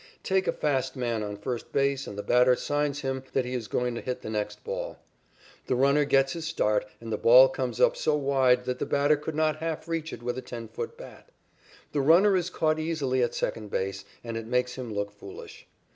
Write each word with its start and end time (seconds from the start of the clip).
Take 0.23 0.47
a 0.47 0.51
fast 0.51 0.95
man 0.95 1.21
on 1.21 1.37
first 1.37 1.71
base 1.71 2.07
and 2.07 2.17
the 2.17 2.23
batter 2.23 2.55
signs 2.55 3.01
him 3.01 3.23
that 3.33 3.45
he 3.45 3.53
is 3.53 3.67
going 3.67 3.93
to 3.93 4.01
hit 4.01 4.23
the 4.23 4.31
next 4.31 4.63
ball. 4.63 4.97
The 5.67 5.75
runner 5.75 6.05
gets 6.05 6.33
his 6.33 6.47
start 6.47 6.87
and 6.99 7.13
the 7.13 7.19
ball 7.19 7.47
comes 7.47 7.79
up 7.79 7.95
so 7.95 8.15
wide 8.17 8.65
that 8.65 8.79
the 8.79 8.87
batter 8.87 9.15
could 9.15 9.35
not 9.35 9.57
half 9.57 9.87
reach 9.87 10.11
it 10.11 10.23
with 10.23 10.39
a 10.39 10.41
ten 10.41 10.69
foot 10.69 10.97
bat. 10.97 11.29
The 11.91 12.01
runner 12.01 12.35
is 12.35 12.49
caught 12.49 12.79
easily 12.79 13.21
at 13.21 13.35
second 13.35 13.69
base 13.69 14.03
and 14.23 14.37
it 14.37 14.47
makes 14.47 14.73
him 14.73 14.91
look 14.91 15.11
foolish. 15.11 15.67